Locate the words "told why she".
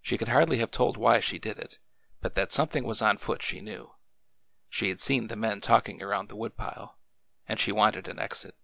0.70-1.36